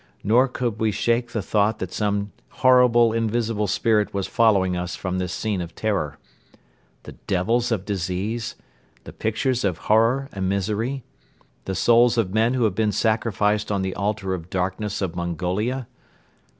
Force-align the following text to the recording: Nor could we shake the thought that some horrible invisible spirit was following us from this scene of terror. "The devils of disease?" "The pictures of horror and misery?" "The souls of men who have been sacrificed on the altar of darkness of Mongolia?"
Nor 0.23 0.47
could 0.47 0.79
we 0.79 0.89
shake 0.89 1.29
the 1.31 1.43
thought 1.43 1.77
that 1.77 1.93
some 1.93 2.31
horrible 2.65 3.13
invisible 3.13 3.67
spirit 3.67 4.15
was 4.15 4.25
following 4.25 4.75
us 4.75 4.95
from 4.95 5.19
this 5.19 5.31
scene 5.31 5.61
of 5.61 5.75
terror. 5.75 6.17
"The 7.03 7.11
devils 7.27 7.71
of 7.71 7.85
disease?" 7.85 8.55
"The 9.03 9.13
pictures 9.13 9.63
of 9.63 9.77
horror 9.77 10.27
and 10.33 10.49
misery?" 10.49 11.03
"The 11.65 11.75
souls 11.75 12.17
of 12.17 12.33
men 12.33 12.55
who 12.55 12.63
have 12.63 12.73
been 12.73 12.91
sacrificed 12.91 13.71
on 13.71 13.83
the 13.83 13.93
altar 13.93 14.33
of 14.33 14.49
darkness 14.49 15.03
of 15.03 15.15
Mongolia?" 15.15 15.85